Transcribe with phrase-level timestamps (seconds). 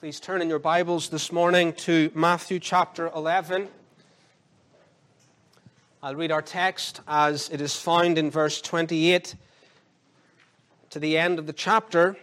[0.00, 3.68] Please turn in your Bibles this morning to Matthew chapter 11.
[6.02, 9.34] I'll read our text as it is found in verse 28
[10.88, 12.16] to the end of the chapter.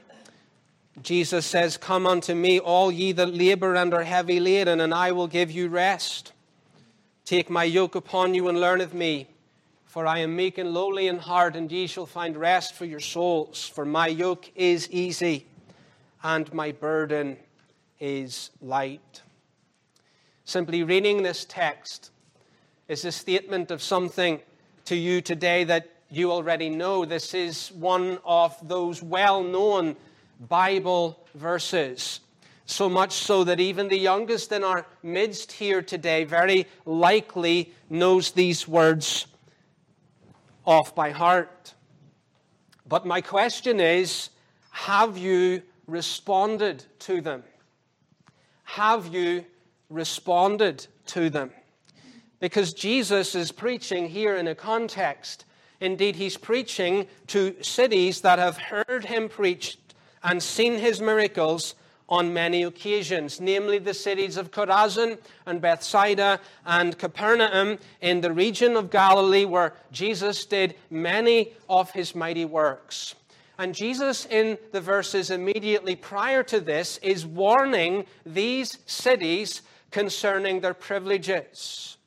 [1.03, 5.11] Jesus says, Come unto me, all ye that labor and are heavy laden, and I
[5.11, 6.33] will give you rest.
[7.25, 9.27] Take my yoke upon you and learn of me,
[9.85, 12.99] for I am meek and lowly in heart, and ye shall find rest for your
[12.99, 13.67] souls.
[13.67, 15.45] For my yoke is easy,
[16.23, 17.37] and my burden
[17.99, 19.21] is light.
[20.45, 22.11] Simply reading this text
[22.87, 24.41] is a statement of something
[24.85, 27.05] to you today that you already know.
[27.05, 29.95] This is one of those well known
[30.47, 32.21] Bible verses.
[32.65, 38.31] So much so that even the youngest in our midst here today very likely knows
[38.31, 39.27] these words
[40.65, 41.73] off by heart.
[42.87, 44.29] But my question is
[44.71, 47.43] have you responded to them?
[48.67, 49.45] Have you
[49.89, 51.51] responded to them?
[52.39, 55.45] Because Jesus is preaching here in a context.
[55.79, 59.79] Indeed, he's preaching to cities that have heard him preach
[60.21, 61.75] and seen his miracles
[62.09, 68.75] on many occasions, namely the cities of Chorazin and Bethsaida and Capernaum in the region
[68.75, 73.15] of Galilee, where Jesus did many of his mighty works.
[73.59, 80.75] And Jesus, in the verses immediately prior to this, is warning these cities concerning their
[80.75, 81.97] privileges.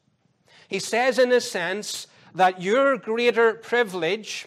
[0.68, 4.46] He says, in a sense, that your greater privilege,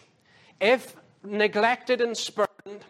[0.60, 2.84] if neglected and spurned,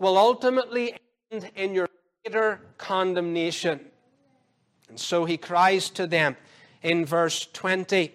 [0.00, 0.96] will ultimately
[1.30, 1.88] end in your
[2.24, 3.80] greater condemnation.
[4.88, 6.36] And so he cries to them
[6.82, 8.12] in verse 20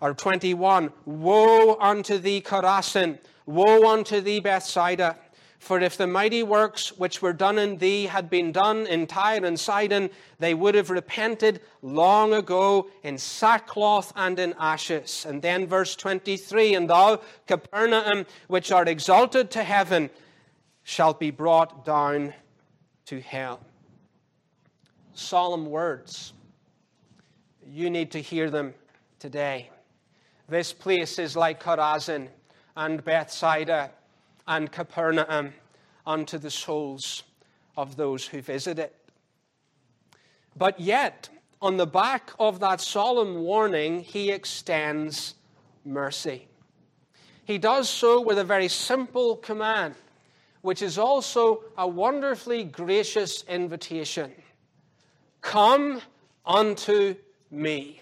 [0.00, 3.18] or 21 Woe unto thee, Chorazin!
[3.46, 5.16] Woe unto thee, Bethsaida!
[5.64, 9.46] For if the mighty works which were done in thee had been done in Tyre
[9.46, 15.24] and Sidon, they would have repented long ago in sackcloth and in ashes.
[15.26, 20.10] And then verse 23 And thou, Capernaum, which art exalted to heaven,
[20.82, 22.34] shalt be brought down
[23.06, 23.60] to hell.
[25.14, 26.34] Solemn words.
[27.66, 28.74] You need to hear them
[29.18, 29.70] today.
[30.46, 32.28] This place is like Chorazin
[32.76, 33.90] and Bethsaida
[34.46, 35.54] and Capernaum
[36.06, 37.22] unto the souls
[37.76, 38.94] of those who visit it.
[40.56, 41.28] But yet,
[41.60, 45.34] on the back of that solemn warning, he extends
[45.84, 46.46] mercy.
[47.44, 49.94] He does so with a very simple command,
[50.62, 54.32] which is also a wonderfully gracious invitation
[55.40, 56.00] Come
[56.46, 57.16] unto
[57.50, 58.00] me.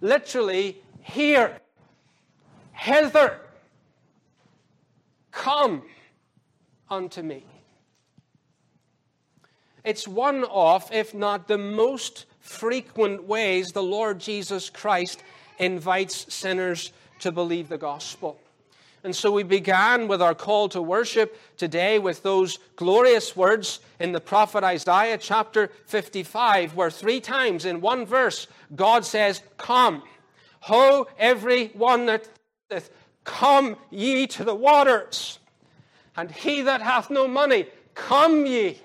[0.00, 1.58] Literally, here
[2.78, 3.40] hither,
[5.32, 5.82] come
[6.88, 7.44] unto me.
[9.84, 15.22] It's one of, if not the most frequent ways the Lord Jesus Christ
[15.58, 18.38] invites sinners to believe the gospel.
[19.04, 24.12] And so we began with our call to worship today with those glorious words in
[24.12, 30.02] the prophet Isaiah chapter 55, where three times in one verse God says, Come.
[30.60, 32.28] Ho, every one that
[32.70, 32.90] saith,
[33.24, 35.38] Come ye to the waters,
[36.16, 38.78] and he that hath no money, come ye.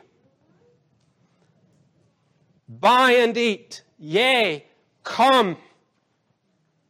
[2.67, 4.65] Buy and eat, yea,
[5.03, 5.57] come.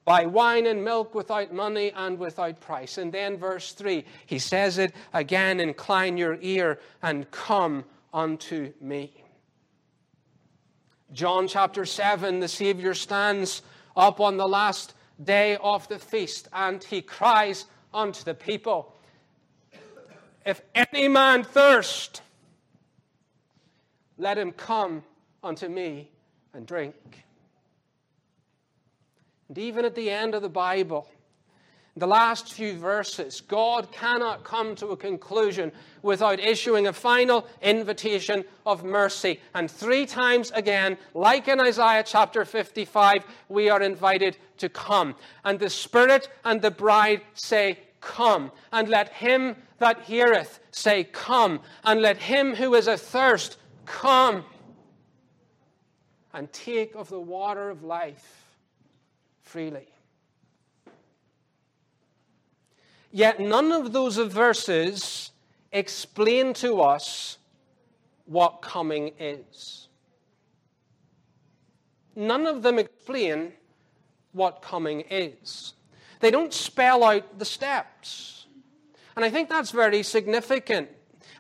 [0.06, 2.98] Buy wine and milk without money and without price.
[2.98, 9.24] And then, verse 3, he says it again incline your ear and come unto me.
[11.12, 13.62] John chapter 7, the Savior stands
[13.96, 18.96] up on the last day of the feast, and he cries unto the people,
[20.46, 22.22] If any man thirst,
[24.18, 25.04] let him come
[25.44, 26.10] unto me
[26.54, 27.26] and drink.
[29.50, 31.08] And even at the end of the Bible,
[31.96, 38.46] the last few verses, God cannot come to a conclusion without issuing a final invitation
[38.66, 39.40] of mercy.
[39.54, 45.16] And three times again, like in Isaiah chapter 55, we are invited to come.
[45.44, 48.52] And the Spirit and the bride say, Come.
[48.72, 51.60] And let him that heareth say, Come.
[51.84, 54.46] And let him who is athirst come.
[56.34, 58.56] And take of the water of life
[59.42, 59.88] freely.
[63.12, 65.32] Yet none of those verses
[65.72, 67.38] explain to us
[68.26, 69.90] what coming is.
[72.16, 73.54] None of them explain
[74.34, 75.74] what coming is.
[76.20, 78.46] They don't spell out the steps.
[79.16, 80.90] And I think that's very significant.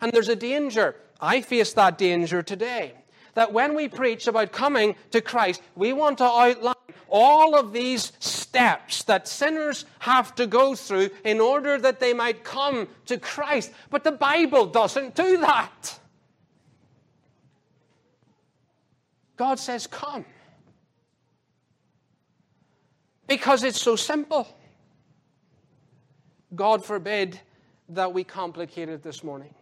[0.02, 2.94] And there's a danger I face that danger today.
[3.36, 6.76] That when we preach about coming to Christ, we want to outline
[7.08, 12.44] all of these steps that sinners have to go through in order that they might
[12.44, 13.72] come to Christ.
[13.90, 16.00] But the Bible doesn't do that.
[19.38, 20.26] God says, Come.
[23.34, 24.48] Because it's so simple.
[26.54, 27.40] God forbid
[27.90, 29.56] that we complicate it this morning.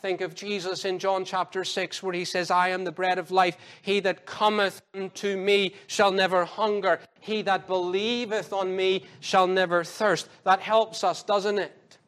[0.00, 3.30] Think of Jesus in John chapter 6, where he says, I am the bread of
[3.30, 3.58] life.
[3.82, 7.00] He that cometh unto me shall never hunger.
[7.20, 10.30] He that believeth on me shall never thirst.
[10.44, 11.98] That helps us, doesn't it?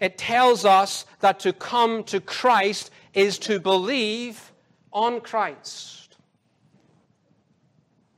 [0.00, 4.50] It tells us that to come to Christ is to believe
[4.92, 5.99] on Christ.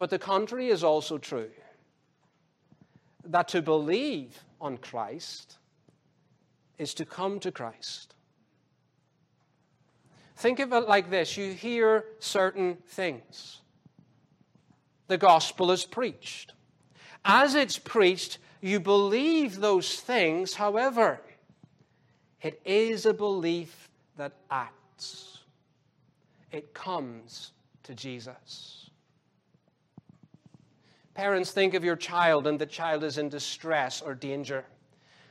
[0.03, 1.53] But the contrary is also true
[3.25, 5.59] that to believe on Christ
[6.77, 8.17] is to come to Christ.
[10.35, 13.61] Think of it like this you hear certain things.
[15.07, 16.53] The gospel is preached.
[17.25, 21.21] As it's preached, you believe those things, however,
[22.41, 25.45] it is a belief that acts,
[26.51, 27.53] it comes
[27.85, 28.82] to Jesus.
[31.15, 34.65] Parents, think of your child and the child is in distress or danger.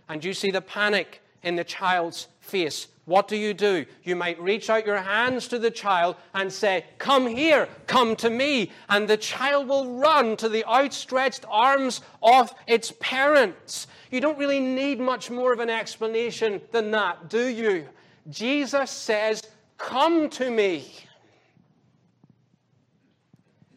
[0.07, 2.88] And you see the panic in the child's face.
[3.06, 3.86] What do you do?
[4.04, 8.30] You might reach out your hands to the child and say, Come here, come to
[8.30, 8.72] me.
[8.89, 13.88] And the child will run to the outstretched arms of its parents.
[14.12, 17.88] You don't really need much more of an explanation than that, do you?
[18.30, 19.42] Jesus says,
[19.80, 20.86] Come to me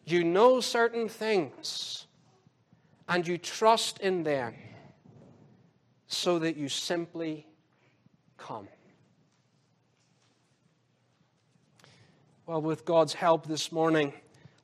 [0.07, 2.07] you know certain things
[3.09, 4.55] and you trust in them
[6.07, 7.47] so that you simply
[8.37, 8.69] come.
[12.47, 14.13] Well, with God's help this morning,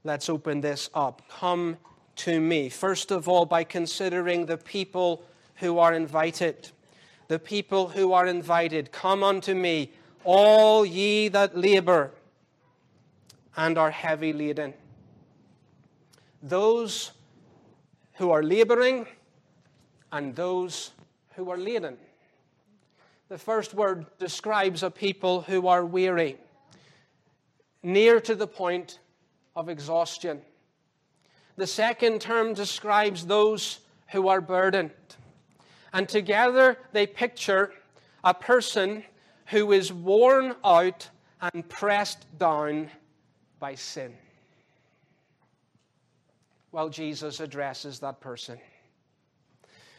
[0.04, 1.22] let's open this up.
[1.30, 1.78] Come
[2.16, 2.68] to me.
[2.68, 5.22] First of all, by considering the people
[5.56, 6.70] who are invited.
[7.28, 9.92] The people who are invited, come unto me,
[10.24, 12.10] all ye that labor
[13.56, 14.74] and are heavy laden
[16.42, 17.12] those
[18.14, 19.06] who are laboring
[20.12, 20.90] and those
[21.34, 21.96] who are laden.
[23.28, 26.36] The first word describes a people who are weary,
[27.82, 28.98] near to the point
[29.54, 30.42] of exhaustion.
[31.56, 34.90] The second term describes those who are burdened.
[35.92, 37.72] And together they picture
[38.24, 39.04] a person
[39.46, 41.08] who is worn out
[41.40, 42.90] and pressed down
[43.58, 44.14] by sin.
[46.72, 48.58] Well, Jesus addresses that person.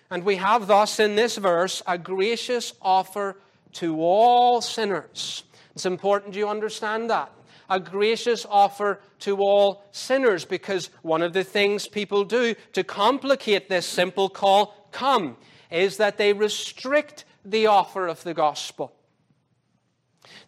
[0.09, 3.38] And we have thus in this verse a gracious offer
[3.73, 5.44] to all sinners.
[5.73, 7.31] It's important you understand that.
[7.69, 13.69] A gracious offer to all sinners because one of the things people do to complicate
[13.69, 15.38] this simple call, come,
[15.71, 18.94] is that they restrict the offer of the gospel.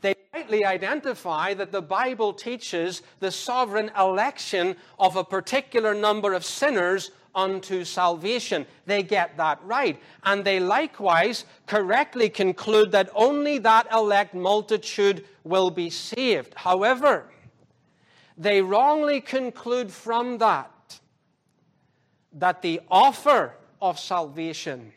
[0.01, 6.45] They rightly identify that the Bible teaches the sovereign election of a particular number of
[6.45, 8.65] sinners unto salvation.
[8.85, 9.99] They get that right.
[10.23, 16.53] And they likewise correctly conclude that only that elect multitude will be saved.
[16.55, 17.25] However,
[18.37, 20.69] they wrongly conclude from that
[22.33, 24.91] that the offer of salvation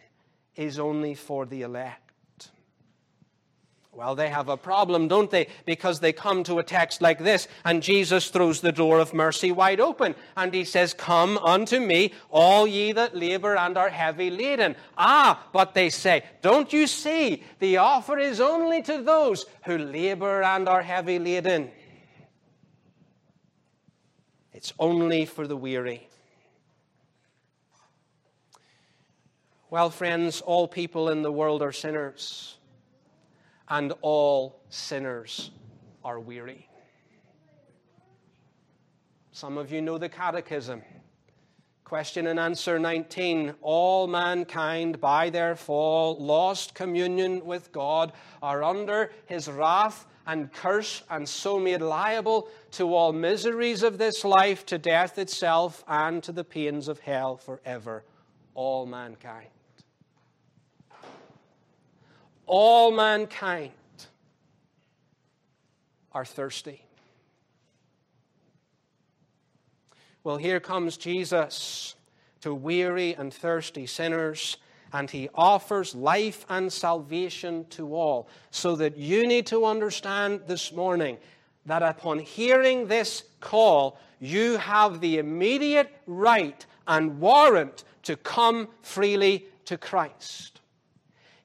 [0.55, 2.06] is only for the elect.
[3.97, 5.49] Well, they have a problem, don't they?
[5.65, 9.50] Because they come to a text like this, and Jesus throws the door of mercy
[9.50, 10.15] wide open.
[10.37, 14.76] And he says, Come unto me, all ye that labor and are heavy laden.
[14.99, 17.43] Ah, but they say, Don't you see?
[17.59, 21.71] The offer is only to those who labor and are heavy laden.
[24.53, 26.07] It's only for the weary.
[29.71, 32.56] Well, friends, all people in the world are sinners
[33.69, 35.51] and all sinners
[36.05, 36.69] are weary.
[39.33, 40.83] Some of you know the Catechism.
[41.85, 49.13] Question and answer 19 All mankind, by their fall, lost communion with God, are under
[49.27, 54.79] his wrath and curse, and so made liable to all miseries of this life, to
[54.79, 58.05] death itself, and to the pains of hell forever.
[58.55, 59.49] All mankind
[62.47, 63.73] all mankind
[66.12, 66.83] are thirsty.
[70.25, 71.95] Well, here comes Jesus
[72.41, 74.57] to weary and thirsty sinners,
[74.93, 78.29] and he offers life and salvation to all.
[78.50, 81.19] So that you need to understand this morning
[81.67, 89.47] that upon hearing this call, you have the immediate right and warrant to come freely
[89.67, 90.61] to Christ.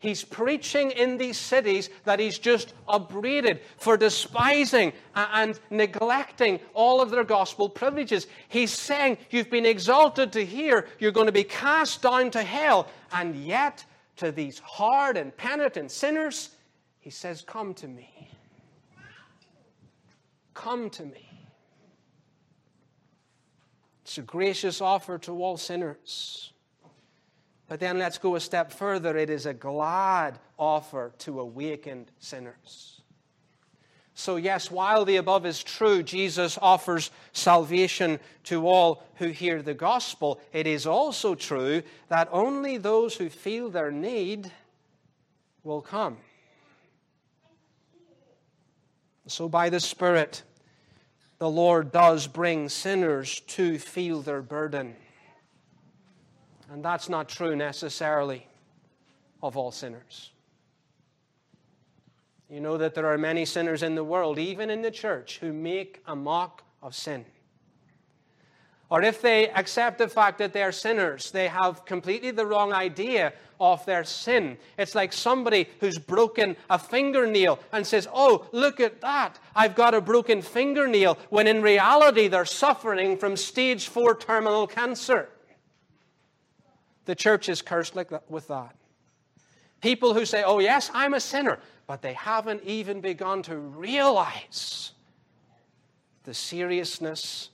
[0.01, 7.12] He's preaching in these cities that he's just upbraided for despising and neglecting all of
[7.12, 8.25] their gospel privileges.
[8.50, 12.88] He's saying, You've been exalted to here, you're going to be cast down to hell.
[13.13, 13.86] And yet,
[14.17, 16.50] to these hard and penitent sinners,
[17.00, 18.31] he says, Come to me.
[20.55, 21.29] Come to me.
[24.01, 26.53] It's a gracious offer to all sinners.
[27.72, 29.16] But then let's go a step further.
[29.16, 33.01] It is a glad offer to awakened sinners.
[34.13, 39.74] So, yes, while the above is true, Jesus offers salvation to all who hear the
[39.74, 44.51] gospel, it is also true that only those who feel their need
[45.63, 46.18] will come.
[49.28, 50.44] So, by the Spirit,
[51.38, 54.98] the Lord does bring sinners to feel their burden.
[56.72, 58.48] And that's not true necessarily
[59.44, 60.32] of all sinners.
[62.50, 65.51] You know that there are many sinners in the world, even in the church, who
[65.51, 67.25] make a mock of sin.
[68.90, 73.34] Or if they accept the fact that they're sinners, they have completely the wrong idea
[73.60, 74.58] of their sin.
[74.78, 79.40] It's like somebody who's broken a fingernail and says, Oh, look at that.
[79.56, 85.30] I've got a broken fingernail, when in reality they're suffering from stage four terminal cancer.
[87.05, 87.96] The church is cursed
[88.29, 88.75] with that.
[89.81, 94.91] People who say, oh, yes, I'm a sinner, but they haven't even begun to realize
[96.24, 97.50] the seriousness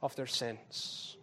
[0.00, 1.16] of their sins.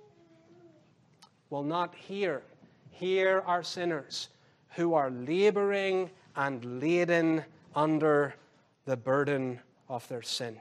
[1.50, 2.44] Well, not here.
[2.92, 4.30] Here are sinners
[4.72, 7.44] who are laboring and laden
[7.74, 8.36] under
[8.86, 10.58] the burden of their sin.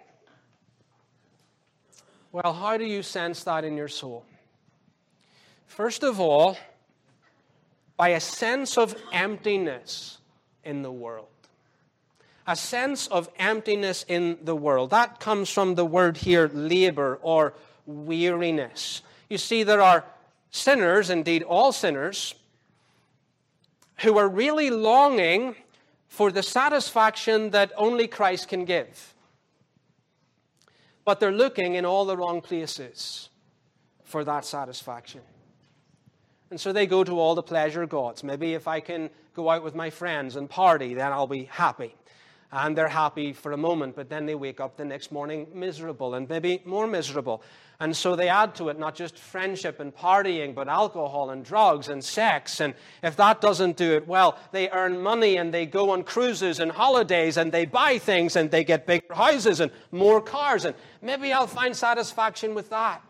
[2.30, 4.24] Well, how do you sense that in your soul?
[5.66, 6.56] First of all,
[7.98, 10.18] by a sense of emptiness
[10.64, 11.26] in the world.
[12.46, 14.90] A sense of emptiness in the world.
[14.90, 17.52] That comes from the word here, labor or
[17.84, 19.02] weariness.
[19.28, 20.04] You see, there are
[20.50, 22.34] sinners, indeed all sinners,
[23.98, 25.56] who are really longing
[26.06, 29.12] for the satisfaction that only Christ can give.
[31.04, 33.28] But they're looking in all the wrong places
[34.04, 35.22] for that satisfaction.
[36.50, 38.24] And so they go to all the pleasure gods.
[38.24, 41.94] Maybe if I can go out with my friends and party, then I'll be happy.
[42.50, 46.14] And they're happy for a moment, but then they wake up the next morning miserable
[46.14, 47.42] and maybe more miserable.
[47.80, 51.88] And so they add to it not just friendship and partying, but alcohol and drugs
[51.88, 52.60] and sex.
[52.60, 56.58] And if that doesn't do it, well, they earn money and they go on cruises
[56.58, 60.64] and holidays and they buy things and they get bigger houses and more cars.
[60.64, 63.02] And maybe I'll find satisfaction with that.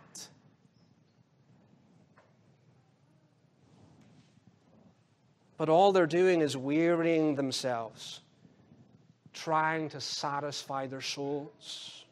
[5.58, 8.20] But all they're doing is wearying themselves,
[9.34, 12.04] trying to satisfy their souls.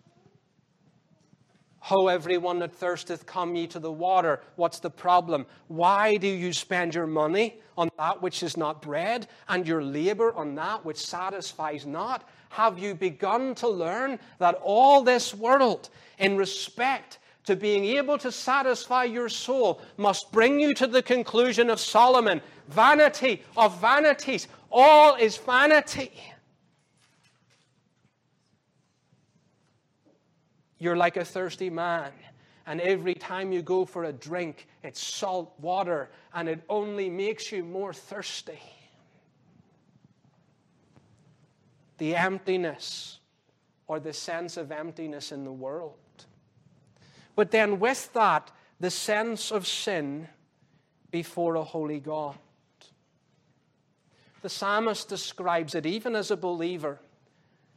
[1.79, 4.41] Ho, everyone that thirsteth, come ye to the water.
[4.57, 5.47] What's the problem?
[5.69, 10.35] Why do you spend your money on that which is not bread, and your labor
[10.35, 12.29] on that which satisfies not?
[12.49, 18.33] Have you begun to learn that all this world, in respect to being able to
[18.33, 24.49] satisfy your soul, must bring you to the conclusion of Solomon vanity of vanities.
[24.71, 26.13] All is vanity.
[30.79, 32.13] You're like a thirsty man,
[32.67, 37.51] and every time you go for a drink, it's salt water, and it only makes
[37.51, 38.61] you more thirsty.
[41.99, 43.21] The emptiness
[43.87, 45.95] or the sense of emptiness in the world.
[47.35, 50.29] But then, with that, the sense of sin
[51.11, 52.37] before a holy God.
[54.47, 57.01] The psalmist describes it even as a believer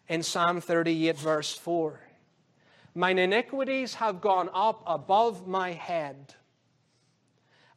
[0.07, 1.99] in Psalm 38, verse 4.
[2.93, 6.35] Mine iniquities have gone up above my head,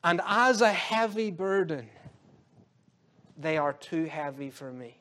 [0.04, 1.88] and as a heavy burden,
[3.38, 4.98] they are too heavy for me.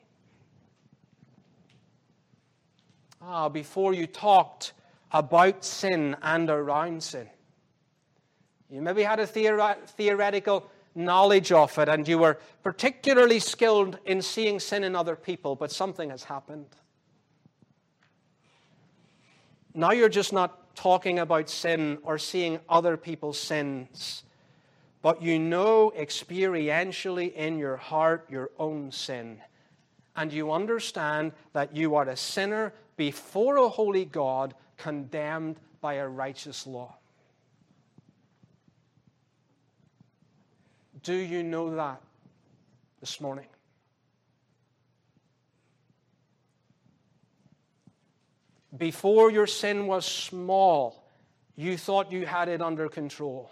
[3.20, 4.72] Ah, before you talked
[5.10, 7.28] about sin and around sin,
[8.70, 14.60] you maybe had a theoretical knowledge of it and you were particularly skilled in seeing
[14.60, 16.66] sin in other people, but something has happened.
[19.74, 24.22] Now you're just not talking about sin or seeing other people's sins,
[25.00, 29.40] but you know experientially in your heart your own sin.
[30.14, 36.08] And you understand that you are a sinner before a holy God, condemned by a
[36.08, 36.96] righteous law.
[41.02, 42.00] Do you know that
[43.00, 43.46] this morning?
[48.76, 51.04] Before your sin was small,
[51.56, 53.50] you thought you had it under control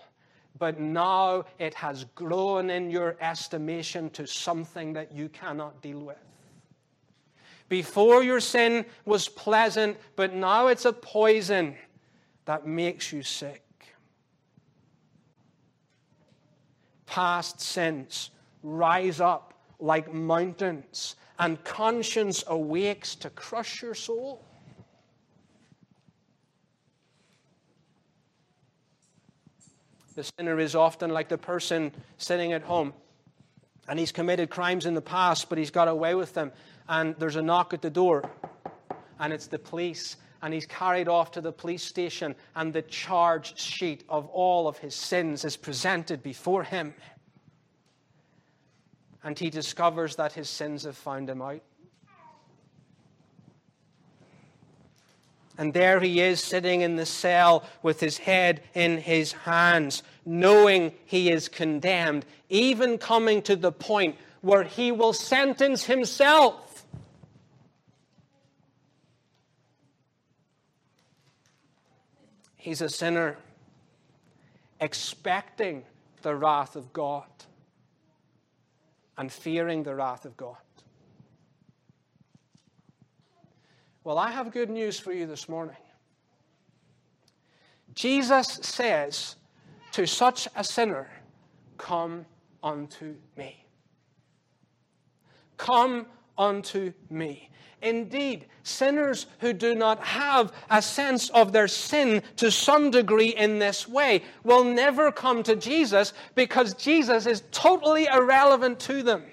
[0.61, 6.19] but now it has grown in your estimation to something that you cannot deal with.
[7.69, 11.77] Before your sin was pleasant, but now it's a poison
[12.45, 13.63] that makes you sick.
[17.11, 18.31] Past sins
[18.63, 24.45] rise up like mountains, and conscience awakes to crush your soul.
[30.15, 32.93] The sinner is often like the person sitting at home
[33.89, 36.53] and he's committed crimes in the past, but he's got away with them.
[36.89, 38.31] And there's a knock at the door,
[39.19, 40.17] and it's the police.
[40.43, 44.79] And he's carried off to the police station, and the charge sheet of all of
[44.79, 46.95] his sins is presented before him.
[49.23, 51.61] And he discovers that his sins have found him out.
[55.59, 60.95] And there he is sitting in the cell with his head in his hands, knowing
[61.05, 66.70] he is condemned, even coming to the point where he will sentence himself.
[72.61, 73.39] He's a sinner,
[74.83, 75.83] expecting
[76.21, 77.25] the wrath of God
[79.17, 80.59] and fearing the wrath of God.
[84.05, 85.77] Well, I have good news for you this morning.
[87.95, 89.37] Jesus says
[89.93, 91.09] to such a sinner,
[91.79, 92.27] Come
[92.63, 93.65] unto me.
[95.57, 96.05] Come
[96.37, 97.49] unto me.
[97.83, 103.59] Indeed, sinners who do not have a sense of their sin to some degree in
[103.59, 109.25] this way will never come to Jesus because Jesus is totally irrelevant to them.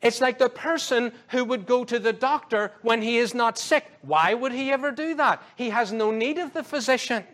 [0.00, 3.84] It's like the person who would go to the doctor when he is not sick.
[4.00, 5.42] Why would he ever do that?
[5.56, 7.24] He has no need of the physician.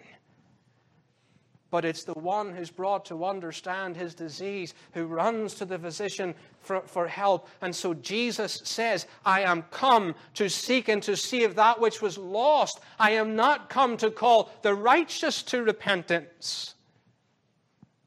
[1.77, 6.35] But it's the one who's brought to understand his disease who runs to the physician
[6.62, 7.51] for, for help.
[7.61, 12.17] And so Jesus says, I am come to seek and to save that which was
[12.17, 12.81] lost.
[12.99, 16.77] I am not come to call the righteous to repentance,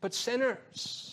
[0.01, 1.08] but sinners.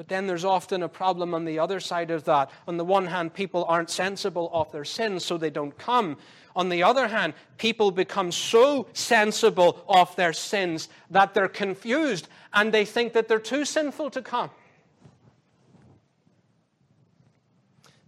[0.00, 2.50] But then there's often a problem on the other side of that.
[2.66, 6.16] On the one hand, people aren't sensible of their sins, so they don't come.
[6.56, 12.72] On the other hand, people become so sensible of their sins that they're confused and
[12.72, 14.48] they think that they're too sinful to come.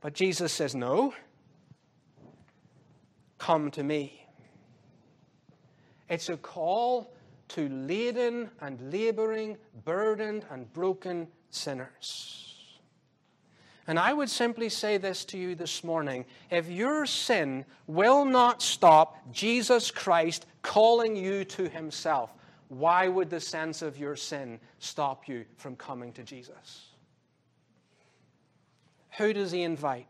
[0.00, 1.12] But Jesus says, No,
[3.36, 4.28] come to me.
[6.08, 7.12] It's a call
[7.48, 12.38] to laden and laboring, burdened and broken sinners.
[13.86, 18.62] And I would simply say this to you this morning if your sin will not
[18.62, 22.32] stop Jesus Christ calling you to himself,
[22.68, 26.86] why would the sense of your sin stop you from coming to Jesus?
[29.18, 30.06] Who does he invite?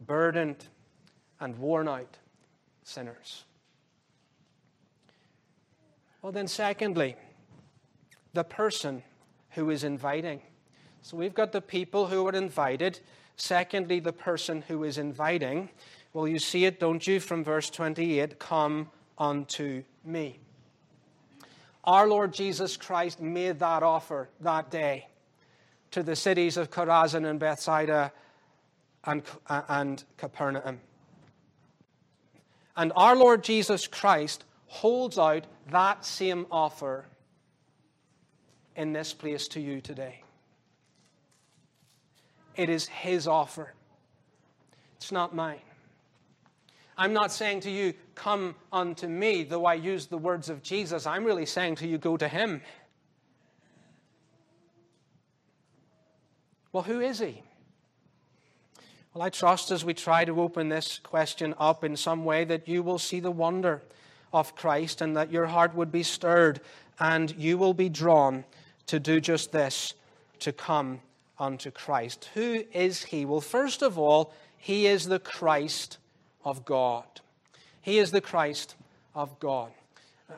[0.00, 0.66] Burdened
[1.40, 2.18] and worn out
[2.82, 3.44] sinners.
[6.20, 7.16] Well, then, secondly,
[8.32, 9.02] the person
[9.50, 10.40] who is inviting.
[11.02, 13.00] So we've got the people who are invited.
[13.36, 15.68] Secondly, the person who is inviting.
[16.12, 20.38] Well, you see it, don't you, from verse 28 Come unto me.
[21.84, 25.08] Our Lord Jesus Christ made that offer that day
[25.90, 28.12] to the cities of Chorazin and Bethsaida
[29.04, 30.80] and, uh, and Capernaum.
[32.76, 37.06] And our Lord Jesus Christ holds out that same offer
[38.76, 40.22] in this place to you today.
[42.56, 43.72] It is His offer,
[44.96, 45.60] it's not mine.
[46.96, 51.06] I'm not saying to you, Come unto me, though I use the words of Jesus.
[51.06, 52.60] I'm really saying to you, Go to Him.
[56.72, 57.42] Well, who is He?
[59.12, 62.66] Well, I trust as we try to open this question up in some way that
[62.68, 63.82] you will see the wonder
[64.32, 66.60] of Christ and that your heart would be stirred
[66.98, 68.44] and you will be drawn
[68.86, 69.94] to do just this,
[70.40, 71.00] to come
[71.38, 72.28] unto Christ.
[72.34, 73.24] Who is he?
[73.24, 75.98] Well, first of all, He is the Christ
[76.44, 77.04] of God.
[77.80, 78.76] He is the Christ
[79.14, 79.72] of God.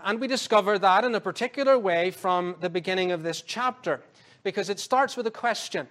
[0.02, 4.00] And we discover that in a particular way from the beginning of this chapter,
[4.42, 5.88] because it starts with a question.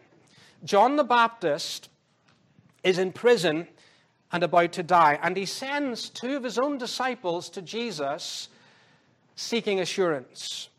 [0.64, 1.90] John the Baptist
[2.84, 3.68] is in prison
[4.32, 8.50] and about to die, and he sends two of his own disciples to Jesus
[9.36, 10.70] seeking assurance.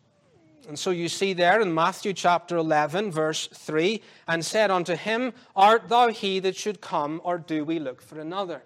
[0.67, 5.33] And so you see there in Matthew chapter 11, verse 3, and said unto him,
[5.55, 8.63] Art thou he that should come, or do we look for another?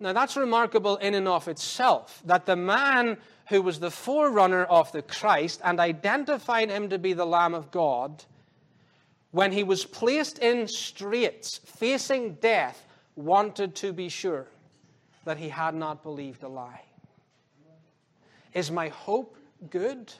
[0.00, 4.90] Now that's remarkable in and of itself, that the man who was the forerunner of
[4.92, 8.24] the Christ and identified him to be the Lamb of God,
[9.30, 14.46] when he was placed in straits, facing death, wanted to be sure
[15.24, 16.82] that he had not believed a lie.
[18.52, 19.36] Is my hope
[19.70, 20.12] good?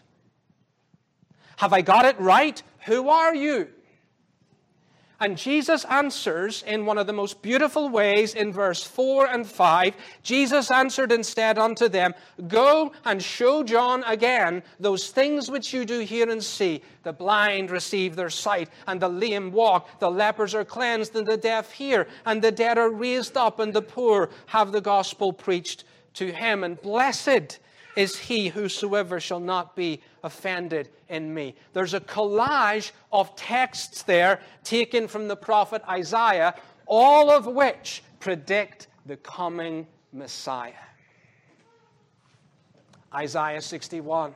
[1.57, 2.63] Have I got it right?
[2.87, 3.69] Who are you?
[5.21, 9.95] And Jesus answers in one of the most beautiful ways in verse 4 and 5.
[10.23, 12.15] Jesus answered said unto them,
[12.49, 16.83] Go and show John again those things which you do hear and see.
[17.05, 21.37] The blind receive their sight, and the lame walk, the lepers are cleansed, and the
[21.37, 25.85] deaf hear, and the dead are raised up, and the poor have the gospel preached
[26.15, 26.65] to him.
[26.65, 27.61] And blessed
[27.97, 31.55] is he whosoever shall not be offended in me.
[31.73, 36.55] There's a collage of texts there taken from the prophet Isaiah,
[36.87, 40.73] all of which predict the coming Messiah.
[43.15, 44.35] Isaiah 61,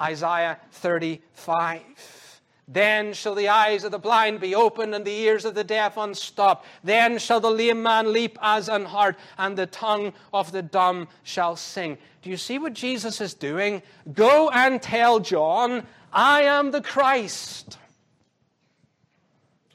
[0.00, 2.29] Isaiah 35.
[2.72, 5.96] Then shall the eyes of the blind be opened and the ears of the deaf
[5.96, 6.64] unstopped.
[6.84, 11.08] Then shall the lame man leap as an hart, and the tongue of the dumb
[11.24, 11.98] shall sing.
[12.22, 13.82] Do you see what Jesus is doing?
[14.14, 17.76] Go and tell John, I am the Christ.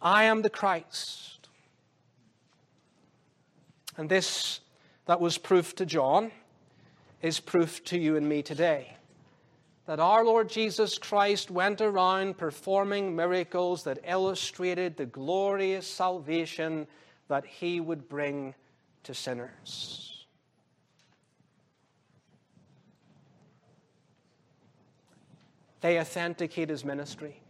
[0.01, 1.49] I am the Christ.
[3.97, 4.61] And this
[5.05, 6.31] that was proof to John
[7.21, 8.95] is proof to you and me today
[9.85, 16.87] that our Lord Jesus Christ went around performing miracles that illustrated the glorious salvation
[17.27, 18.55] that he would bring
[19.03, 20.25] to sinners.
[25.81, 27.41] They authenticate his ministry.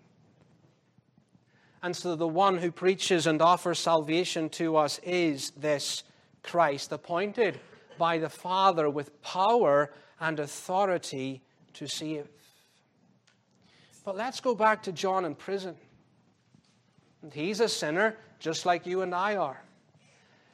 [1.82, 6.04] And so the one who preaches and offers salvation to us is this
[6.44, 7.60] Christ, appointed
[7.98, 11.45] by the Father with power and authority
[11.76, 12.28] to save.
[14.04, 15.76] But let's go back to John in prison.
[17.22, 19.62] And he's a sinner just like you and I are.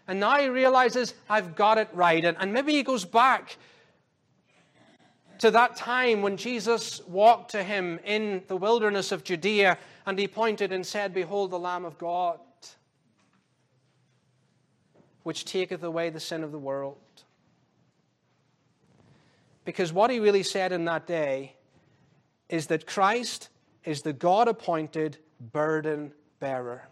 [0.07, 2.23] And now he realizes, I've got it right.
[2.23, 3.57] And, and maybe he goes back
[5.39, 10.27] to that time when Jesus walked to him in the wilderness of Judea and he
[10.27, 12.39] pointed and said, Behold the Lamb of God,
[15.23, 16.97] which taketh away the sin of the world.
[19.65, 21.55] Because what he really said in that day
[22.49, 23.49] is that Christ
[23.83, 25.17] is the God appointed
[25.51, 26.87] burden bearer.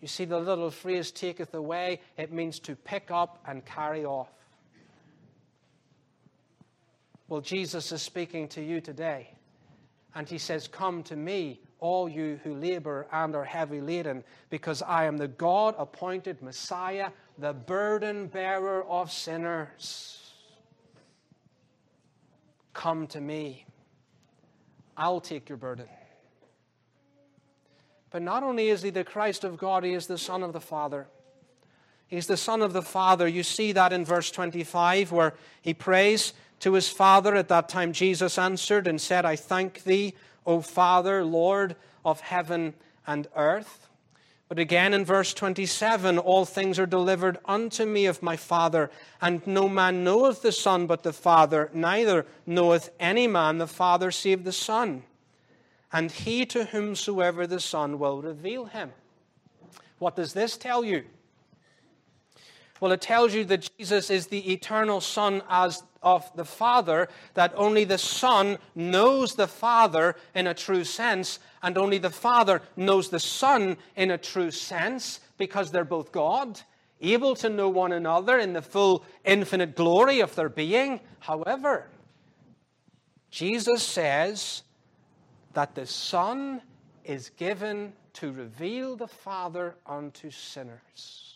[0.00, 4.30] You see, the little phrase taketh away, it means to pick up and carry off.
[7.28, 9.30] Well, Jesus is speaking to you today,
[10.14, 14.82] and he says, Come to me, all you who labor and are heavy laden, because
[14.82, 20.18] I am the God appointed Messiah the burden bearer of sinners.
[22.72, 23.66] Come to me.
[24.96, 25.88] I'll take your burden.
[28.10, 30.60] But not only is he the Christ of God, he is the Son of the
[30.60, 31.08] Father.
[32.06, 33.26] He's the Son of the Father.
[33.26, 37.34] You see that in verse 25, where he prays to his Father.
[37.34, 40.14] At that time, Jesus answered and said, I thank thee,
[40.46, 42.74] O Father, Lord of heaven
[43.06, 43.88] and earth
[44.52, 49.40] but again in verse 27, all things are delivered unto me of my Father, and
[49.46, 54.44] no man knoweth the Son but the Father, neither knoweth any man the Father save
[54.44, 55.04] the Son,
[55.90, 58.92] and he to whomsoever the Son will reveal him.
[59.98, 61.04] What does this tell you?
[62.78, 67.52] Well, it tells you that Jesus is the eternal Son as of the Father, that
[67.56, 73.08] only the Son knows the Father in a true sense, and only the Father knows
[73.08, 76.60] the Son in a true sense, because they're both God,
[77.00, 81.00] able to know one another in the full infinite glory of their being.
[81.20, 81.88] However,
[83.30, 84.62] Jesus says
[85.54, 86.62] that the Son
[87.04, 91.34] is given to reveal the Father unto sinners.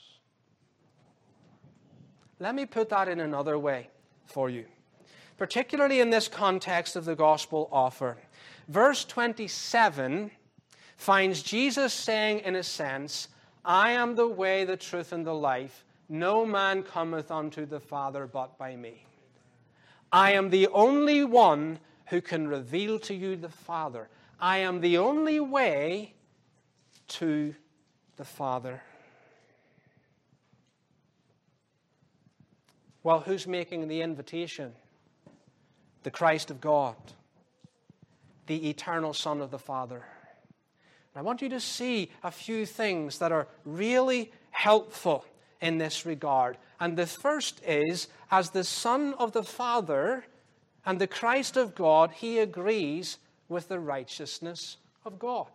[2.39, 3.89] Let me put that in another way
[4.27, 4.67] for you,
[5.37, 8.17] particularly in this context of the gospel offer.
[8.69, 10.31] Verse 27
[10.97, 13.29] finds Jesus saying, in a sense,
[13.65, 15.85] I am the way, the truth, and the life.
[16.09, 19.05] No man cometh unto the Father but by me.
[20.13, 24.09] I am the only one who can reveal to you the Father.
[24.39, 26.15] I am the only way
[27.09, 27.55] to
[28.17, 28.83] the Father.
[33.07, 34.73] Well, who's making the invitation?
[36.03, 36.97] The Christ of God,
[38.49, 40.03] the eternal Son of the Father.
[41.15, 45.25] I want you to see a few things that are really helpful
[45.61, 46.57] in this regard.
[46.81, 50.25] And the first is as the Son of the Father
[50.85, 55.47] and the Christ of God, he agrees with the righteousness of God.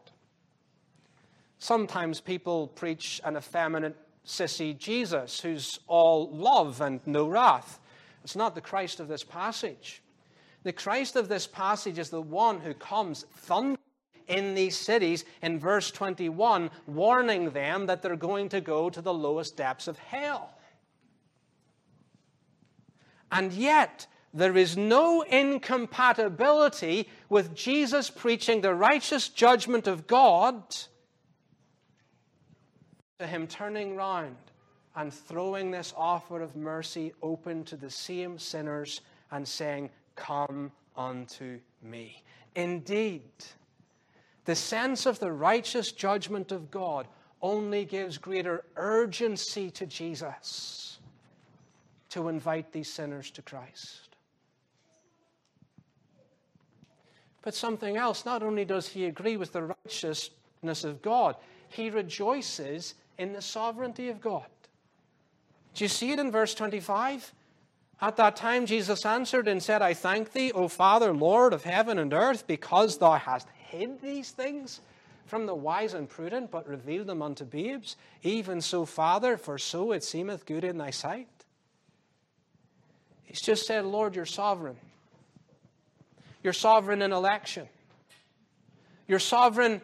[1.60, 7.80] Sometimes people preach an effeminate sissy Jesus who's all love and no wrath.
[8.24, 10.02] It's not the Christ of this passage.
[10.64, 13.80] The Christ of this passage is the one who comes thunder
[14.28, 19.14] in these cities in verse 21, warning them that they're going to go to the
[19.14, 20.54] lowest depths of hell.
[23.32, 30.64] And yet, there is no incompatibility with Jesus preaching the righteous judgment of God
[33.22, 34.36] to him turning round
[34.96, 41.60] and throwing this offer of mercy open to the same sinners and saying, Come unto
[41.84, 42.24] me.
[42.56, 43.22] Indeed,
[44.46, 47.08] the sense of the righteous judgment of God
[47.44, 50.98] only gives greater urgency to Jesus
[52.10, 54.16] to invite these sinners to Christ.
[57.44, 61.36] But something else, not only does he agree with the righteousness of God,
[61.70, 64.48] he rejoices in the sovereignty of God.
[65.76, 67.34] Do you see it in verse 25?
[68.02, 72.00] At that time, Jesus answered and said, I thank thee, O Father, Lord of heaven
[72.00, 74.82] and earth, because thou hast hid these things
[75.28, 77.96] from the wise and prudent, but revealed them unto babes.
[78.24, 81.28] Even so, Father, for so it seemeth good in thy sight.
[83.24, 84.78] He's just said, Lord, you're sovereign.
[86.42, 87.70] You're sovereign in election.
[89.08, 89.80] You're sovereign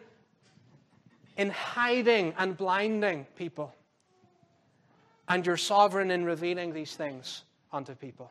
[1.38, 3.72] in hiding and blinding people.
[5.28, 8.30] And you're sovereign in revealing these things unto people.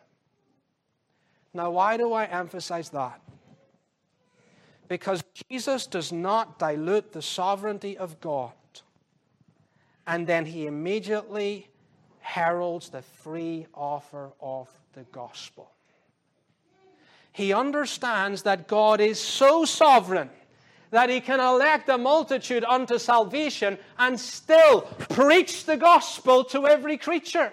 [1.53, 3.21] Now, why do I emphasize that?
[4.89, 8.51] Because Jesus does not dilute the sovereignty of God.
[10.05, 11.69] And then he immediately
[12.19, 15.71] heralds the free offer of the gospel.
[17.31, 20.29] He understands that God is so sovereign
[20.91, 26.97] that he can elect a multitude unto salvation and still preach the gospel to every
[26.97, 27.51] creature.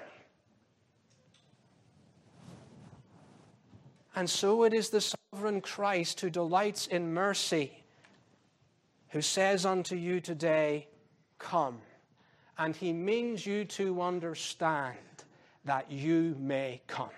[4.17, 5.01] And so it is the
[5.33, 7.73] sovereign Christ who delights in mercy,
[9.09, 10.87] who says unto you today,
[11.39, 11.81] Come.
[12.57, 14.97] And he means you to understand
[15.65, 17.11] that you may come.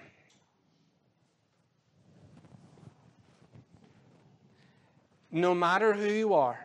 [5.37, 6.59] No matter who you are,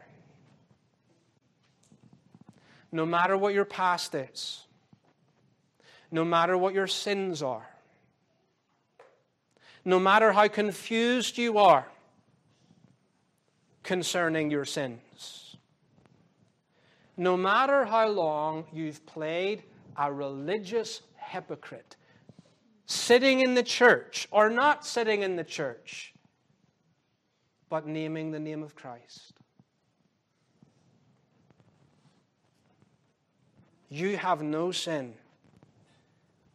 [2.89, 4.63] no matter what your past is,
[6.09, 7.67] no matter what your sins are,
[9.83, 11.85] no matter how confused you are
[13.83, 15.57] concerning your sins,
[17.17, 19.63] no matter how long you've played
[19.97, 21.97] a religious hypocrite,
[22.85, 26.10] sitting in the church or not sitting in the church,
[27.71, 29.31] but naming the name of Christ.
[33.87, 35.13] You have no sin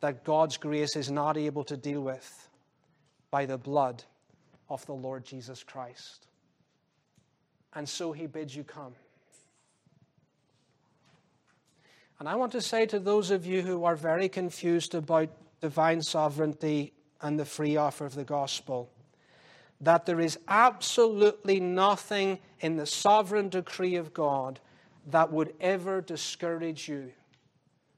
[0.01, 2.51] that God's grace is not able to deal with
[3.31, 4.05] by the blood
[4.69, 6.27] of the Lord Jesus Christ.
[7.73, 8.95] And so he bids you come.
[12.19, 15.31] And I want to say to those of you who are very confused about
[15.63, 18.91] divine sovereignty and the free offer of the gospel
[19.81, 24.61] that there is absolutely nothing in the sovereign decree of God
[25.09, 27.13] that would ever discourage you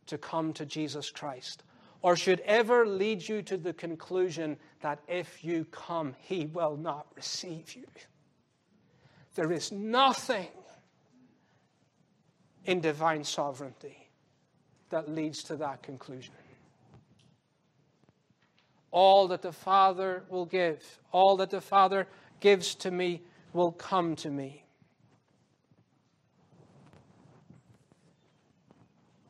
[0.07, 1.63] to come to Jesus Christ
[2.03, 7.07] or should ever lead you to the conclusion that if you come, he will not
[7.17, 7.87] receive you.
[9.35, 10.49] There is nothing
[12.65, 14.09] in divine sovereignty
[14.91, 16.35] that leads to that conclusion.
[18.91, 22.07] All that the Father will give, all that the Father
[22.41, 23.23] gives to me
[23.53, 24.65] will come to me.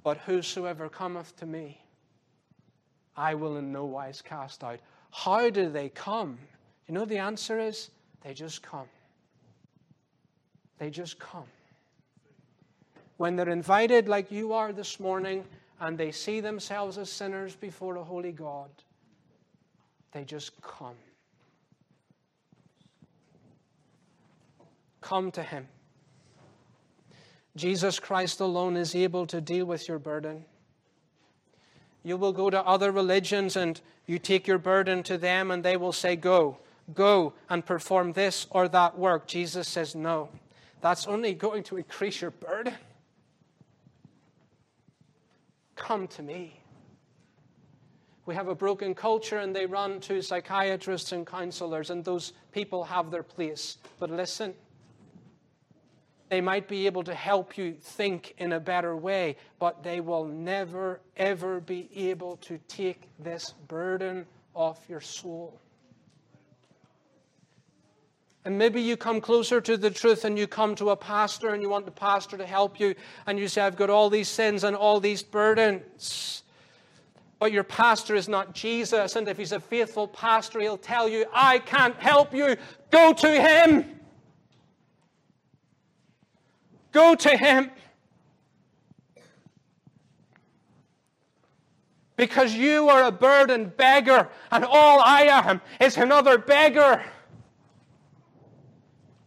[0.02, 1.80] But whosoever cometh to me,
[3.16, 4.80] I will in no wise cast out.
[5.10, 6.38] How do they come?
[6.86, 7.90] You know the answer is
[8.22, 8.86] they just come.
[10.78, 11.48] They just come.
[13.18, 15.44] when they're invited, like you are this morning,
[15.80, 18.70] and they see themselves as sinners before a holy God,
[20.12, 20.96] they just come.
[25.00, 25.68] Come to Him.
[27.56, 30.44] Jesus Christ alone is able to deal with your burden.
[32.04, 35.76] You will go to other religions and you take your burden to them, and they
[35.76, 36.58] will say, Go,
[36.94, 39.26] go and perform this or that work.
[39.26, 40.30] Jesus says, No,
[40.80, 42.74] that's only going to increase your burden.
[45.74, 46.57] Come to me.
[48.28, 52.84] We have a broken culture and they run to psychiatrists and counselors, and those people
[52.84, 53.78] have their place.
[53.98, 54.52] But listen,
[56.28, 60.26] they might be able to help you think in a better way, but they will
[60.26, 65.58] never, ever be able to take this burden off your soul.
[68.44, 71.62] And maybe you come closer to the truth and you come to a pastor and
[71.62, 72.94] you want the pastor to help you,
[73.26, 76.42] and you say, I've got all these sins and all these burdens.
[77.38, 81.26] But your pastor is not Jesus, and if he's a faithful pastor, he'll tell you,
[81.32, 82.56] I can't help you.
[82.90, 83.84] Go to him.
[86.90, 87.70] Go to him.
[92.16, 97.04] Because you are a burdened beggar, and all I am is another beggar.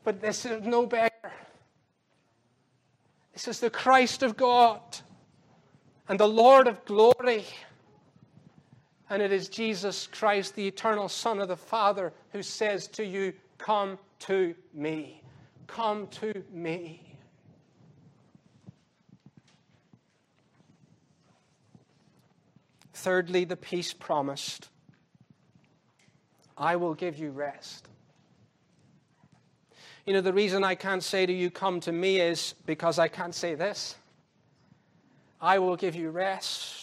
[0.03, 1.31] But this is no beggar.
[3.31, 4.81] This is the Christ of God
[6.09, 7.45] and the Lord of glory.
[9.11, 13.33] And it is Jesus Christ, the eternal Son of the Father, who says to you,
[13.57, 15.21] Come to me.
[15.67, 17.17] Come to me.
[22.93, 24.69] Thirdly, the peace promised.
[26.57, 27.89] I will give you rest.
[30.05, 33.09] You know, the reason I can't say to you, Come to me, is because I
[33.09, 33.93] can't say this.
[35.41, 36.80] I will give you rest.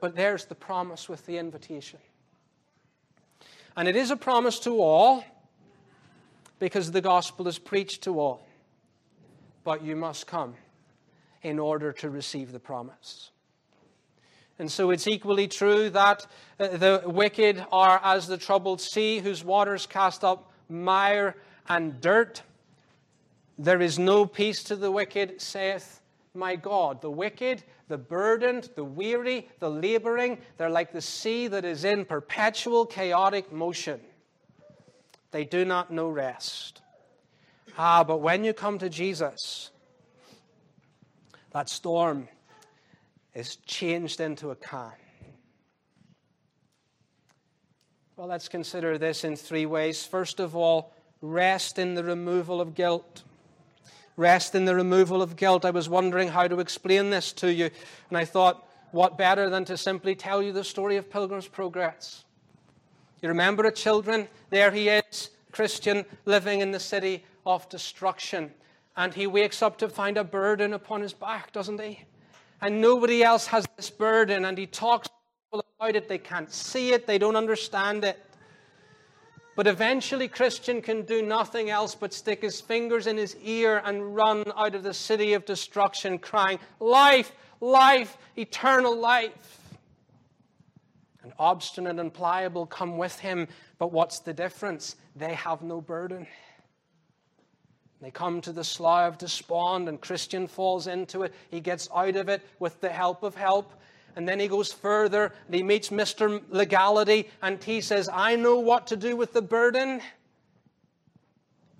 [0.00, 1.98] But there's the promise with the invitation.
[3.76, 5.24] And it is a promise to all
[6.58, 8.46] because the gospel is preached to all.
[9.64, 10.54] But you must come
[11.42, 13.30] in order to receive the promise.
[14.58, 16.26] And so it's equally true that
[16.58, 21.36] uh, the wicked are as the troubled sea, whose waters cast up mire
[21.68, 22.42] and dirt.
[23.58, 26.00] There is no peace to the wicked, saith
[26.36, 27.00] my God.
[27.00, 32.04] The wicked, the burdened, the weary, the laboring, they're like the sea that is in
[32.04, 34.00] perpetual chaotic motion.
[35.30, 36.82] They do not know rest.
[37.78, 39.70] Ah, but when you come to Jesus,
[41.52, 42.28] that storm
[43.34, 44.92] is changed into a calm.
[48.16, 50.06] Well, let's consider this in three ways.
[50.06, 53.24] First of all, rest in the removal of guilt.
[54.16, 55.64] Rest in the removal of guilt.
[55.64, 57.70] I was wondering how to explain this to you,
[58.08, 62.24] and I thought, what better than to simply tell you the story of Pilgrim's Progress?
[63.20, 64.28] You remember it, children?
[64.50, 68.52] There he is, Christian, living in the city of destruction.
[68.96, 72.00] And he wakes up to find a burden upon his back, doesn't he?
[72.62, 75.08] And nobody else has this burden, and he talks
[75.52, 76.08] about it.
[76.08, 78.24] They can't see it, they don't understand it.
[79.56, 84.14] But eventually, Christian can do nothing else but stick his fingers in his ear and
[84.14, 89.60] run out of the city of destruction, crying, Life, life, eternal life.
[91.22, 94.94] And obstinate and pliable come with him, but what's the difference?
[95.16, 96.26] They have no burden.
[98.02, 101.32] They come to the slough of despond, and Christian falls into it.
[101.50, 103.72] He gets out of it with the help of help.
[104.16, 106.42] And then he goes further and he meets Mr.
[106.48, 110.00] Legality and he says, I know what to do with the burden.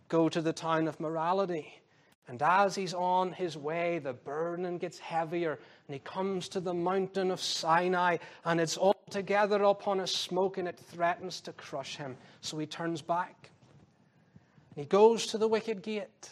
[0.08, 1.80] Go to the town of morality.
[2.28, 6.74] And as he's on his way, the burden gets heavier and he comes to the
[6.74, 11.96] mountain of Sinai and it's all together upon a smoke and it threatens to crush
[11.96, 12.16] him.
[12.42, 13.50] So he turns back.
[14.74, 16.30] And he goes to the wicket gate.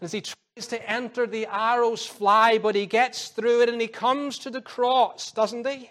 [0.00, 0.22] As he
[0.54, 4.50] tries to enter, the arrows fly, but he gets through it and he comes to
[4.50, 5.90] the cross, doesn't he?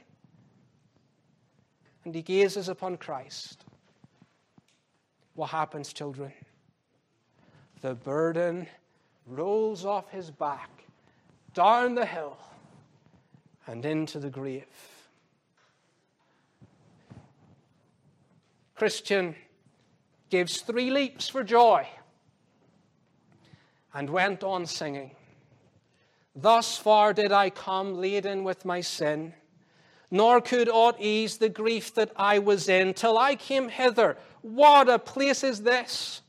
[2.05, 3.65] And he gazes upon Christ.
[5.35, 6.31] What happens, children?
[7.81, 8.67] The burden
[9.27, 10.69] rolls off his back,
[11.53, 12.37] down the hill,
[13.67, 14.65] and into the grave.
[18.75, 19.35] Christian
[20.29, 21.87] gives three leaps for joy
[23.93, 25.11] and went on singing.
[26.35, 29.33] Thus far did I come laden with my sin,
[30.09, 34.17] nor could aught ease the grief that I was in, till I came hither.
[34.41, 36.21] What a place is this!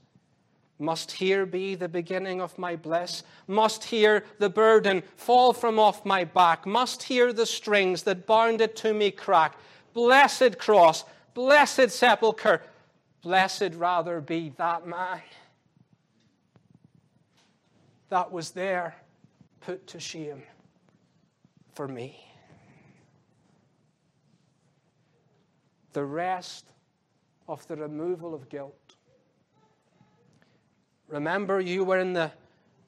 [0.78, 3.22] Must here be the beginning of my bliss?
[3.46, 6.66] Must here the burden fall from off my back?
[6.66, 9.56] Must here the strings that bound it to me crack?
[9.94, 12.60] Blessed cross, blessed sepulchre,
[13.22, 15.22] blessed rather be that man
[18.08, 18.94] that was there
[19.60, 20.42] put to shame
[21.74, 22.20] for me.
[25.92, 26.72] The rest
[27.48, 28.96] of the removal of guilt
[31.08, 32.32] Remember, you were in the,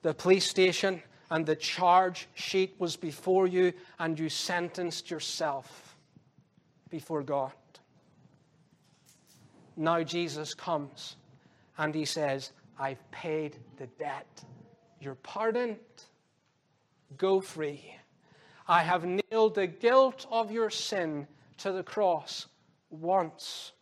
[0.03, 5.97] the police station and the charge sheet was before you and you sentenced yourself
[6.89, 7.53] before God.
[9.77, 11.17] Now Jesus comes
[11.79, 14.27] and he says, I've paid the debt.
[15.01, 15.79] You're pardoned.
[17.17, 17.95] Go free.
[18.67, 21.27] I have nailed the guilt of your sin
[21.59, 22.47] to the cross
[22.91, 23.73] once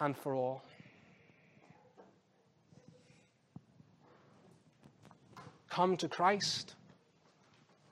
[0.00, 0.62] and for all.
[5.76, 6.74] come to Christ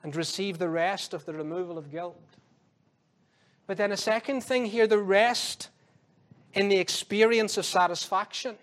[0.01, 2.19] and receive the rest of the removal of guilt.
[3.67, 5.69] But then, a second thing here the rest
[6.55, 8.55] in the experience of satisfaction.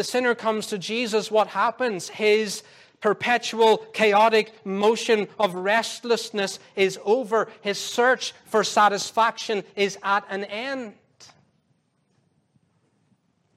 [0.00, 2.08] The sinner comes to Jesus, what happens?
[2.08, 2.62] His
[3.02, 7.48] perpetual chaotic motion of restlessness is over.
[7.60, 10.94] His search for satisfaction is at an end.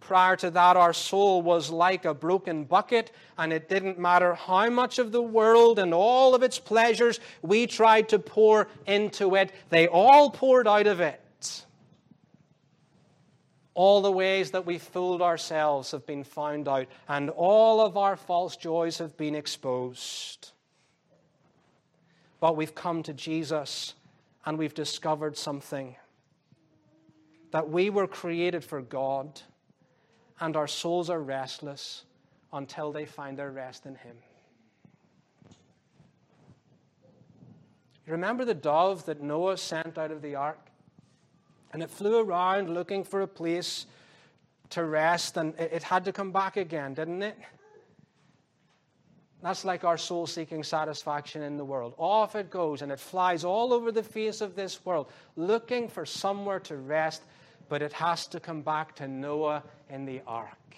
[0.02, 4.70] Prior to that, our soul was like a broken bucket, and it didn't matter how
[4.70, 9.54] much of the world and all of its pleasures we tried to pour into it,
[9.70, 11.22] they all poured out of it.
[13.76, 18.15] All the ways that we fooled ourselves have been found out, and all of our
[18.15, 20.51] false joys have been exposed.
[22.39, 23.93] But we've come to Jesus
[24.45, 25.95] and we've discovered something
[27.51, 29.41] that we were created for God
[30.39, 32.03] and our souls are restless
[32.51, 34.17] until they find their rest in Him.
[38.05, 40.72] You remember the dove that Noah sent out of the ark?
[41.74, 43.86] And it flew around looking for a place
[44.69, 47.38] to rest, and it had to come back again, didn't it?
[49.41, 51.95] That's like our soul seeking satisfaction in the world.
[51.97, 56.05] Off it goes, and it flies all over the face of this world, looking for
[56.05, 57.24] somewhere to rest
[57.69, 60.76] but it has to come back to Noah in the ark.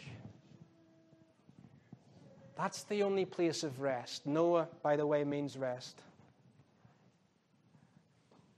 [2.58, 4.26] That's the only place of rest.
[4.26, 6.02] Noah, by the way, means rest.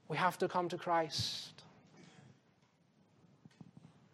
[0.08, 1.64] We have to come to Christ.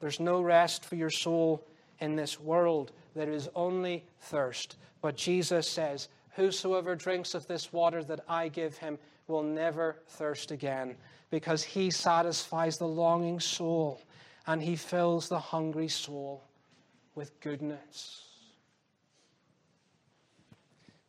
[0.04, 1.66] There's no rest for your soul
[2.00, 2.92] in this world.
[3.16, 4.76] There is only thirst.
[5.02, 8.98] But Jesus says, Whosoever drinks of this water that I give him
[9.28, 10.98] will never thirst again
[11.30, 14.02] because he satisfies the longing soul
[14.46, 16.44] and he fills the hungry soul
[17.16, 18.26] with goodness.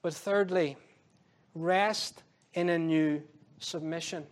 [0.03, 0.77] But thirdly,
[1.57, 2.23] rest
[2.53, 3.21] in a new
[3.59, 4.25] submission.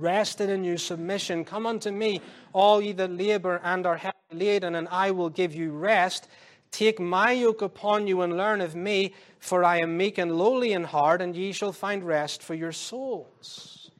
[0.00, 1.44] Rest in new submission.
[1.44, 2.20] Come unto me,
[2.52, 6.28] all ye that labor and are heavy laden, and I will give you rest.
[6.70, 10.72] Take my yoke upon you and learn of me, for I am meek and lowly
[10.72, 13.90] in heart, and ye shall find rest for your souls.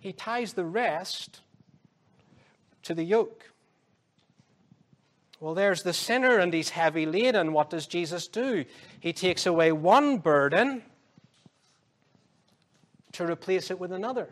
[0.00, 1.40] He ties the rest
[2.82, 3.44] to the yoke.
[5.40, 7.52] Well, there's the sinner and he's heavy laden.
[7.52, 8.64] What does Jesus do?
[8.98, 10.82] He takes away one burden
[13.12, 14.28] to replace it with another.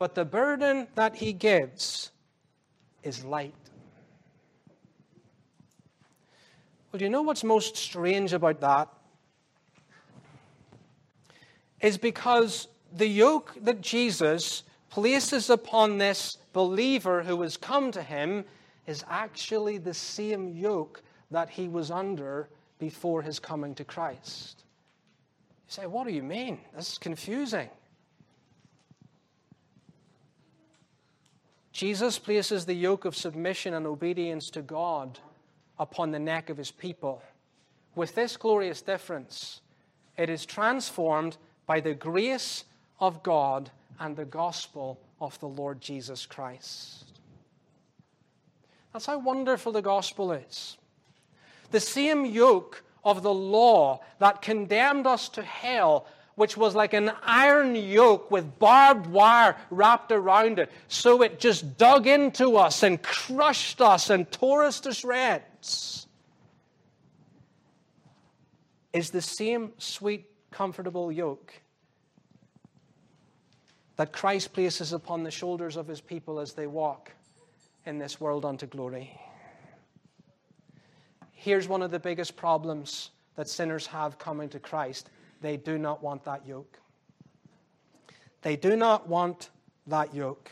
[0.00, 2.10] But the burden that he gives
[3.02, 3.52] is light.
[6.90, 8.88] Well, you know what's most strange about that?
[11.82, 18.46] Is because the yoke that Jesus places upon this believer who has come to him
[18.86, 22.48] is actually the same yoke that he was under
[22.78, 24.64] before his coming to Christ.
[25.68, 26.58] You say, What do you mean?
[26.74, 27.68] This is confusing.
[31.80, 35.18] Jesus places the yoke of submission and obedience to God
[35.78, 37.22] upon the neck of his people.
[37.94, 39.62] With this glorious difference,
[40.18, 42.66] it is transformed by the grace
[42.98, 47.06] of God and the gospel of the Lord Jesus Christ.
[48.92, 50.76] That's how wonderful the gospel is.
[51.70, 57.10] The same yoke of the law that condemned us to hell, which was like an
[57.22, 63.02] iron yoke with barbed wire wrapped around it, so it just dug into us and
[63.02, 66.06] crushed us and tore us to shreds,
[68.92, 71.52] is the same sweet, comfortable yoke
[73.96, 77.12] that Christ places upon the shoulders of his people as they walk
[77.84, 79.18] in this world unto glory.
[81.32, 85.10] Here's one of the biggest problems that sinners have coming to Christ
[85.40, 86.78] they do not want that yoke.
[88.42, 89.50] They do not want
[89.86, 90.50] that yoke,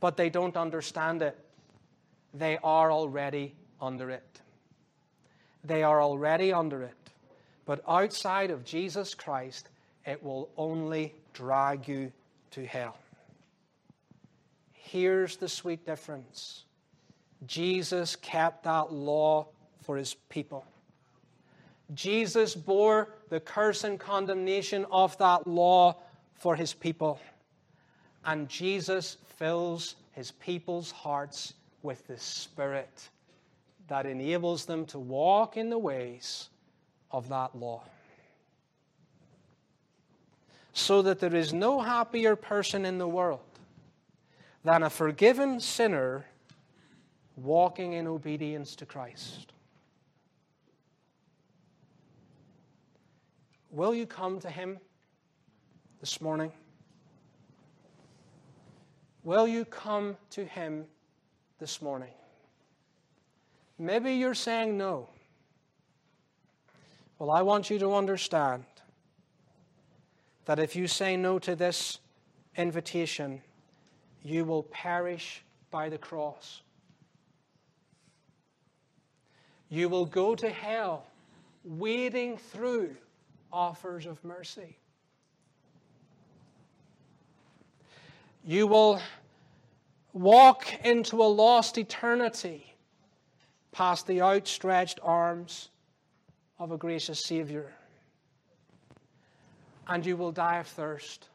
[0.00, 1.38] but they don't understand it.
[2.34, 4.40] They are already under it.
[5.64, 6.94] They are already under it.
[7.66, 9.68] But outside of Jesus Christ,
[10.06, 12.12] it will only drag you
[12.52, 12.96] to hell.
[14.72, 16.64] Here's the sweet difference
[17.46, 19.48] Jesus kept that law
[19.82, 20.64] for his people.
[21.94, 25.96] Jesus bore the curse and condemnation of that law
[26.34, 27.18] for his people.
[28.24, 33.08] And Jesus fills his people's hearts with the Spirit
[33.88, 36.50] that enables them to walk in the ways
[37.10, 37.82] of that law.
[40.74, 43.40] So that there is no happier person in the world
[44.62, 46.26] than a forgiven sinner
[47.36, 49.52] walking in obedience to Christ.
[53.70, 54.78] Will you come to Him
[56.00, 56.52] this morning?
[59.24, 60.86] Will you come to Him
[61.58, 62.10] this morning?
[63.78, 65.08] Maybe you're saying no.
[67.18, 68.64] Well, I want you to understand
[70.46, 71.98] that if you say no to this
[72.56, 73.42] invitation,
[74.22, 76.62] you will perish by the cross.
[79.68, 81.04] You will go to hell
[81.64, 82.96] wading through
[83.52, 84.76] offers of mercy.
[88.44, 89.00] You will
[90.12, 92.74] walk into a lost eternity
[93.72, 95.68] past the outstretched arms
[96.58, 97.72] of a gracious Savior.
[99.86, 101.28] And you will die of thirst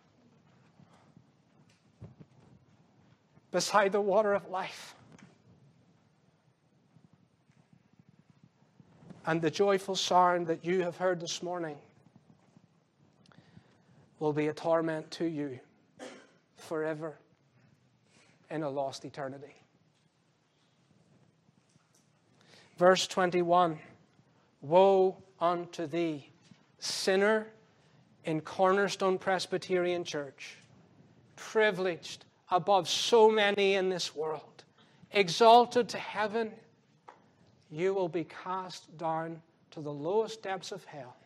[3.52, 4.96] beside the water of life.
[9.26, 11.78] And the joyful sound that you have heard this morning
[14.24, 15.60] will be a torment to you
[16.56, 17.20] forever
[18.50, 19.54] in a lost eternity.
[22.78, 23.78] Verse 21
[24.62, 26.30] Woe unto thee,
[26.80, 27.48] sinner
[28.24, 30.56] in Cornerstone Presbyterian Church,
[31.36, 34.64] privileged above so many in this world,
[35.12, 36.50] exalted to heaven,
[37.70, 41.18] you will be cast down to the lowest depths of hell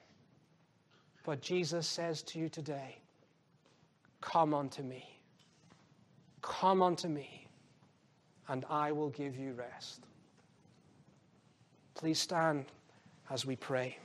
[1.28, 2.95] but Jesus says to you today,
[4.21, 5.19] Come unto me.
[6.41, 7.49] Come unto me,
[8.47, 10.05] and I will give you rest.
[11.95, 12.67] Please stand
[13.30, 13.93] as we pray.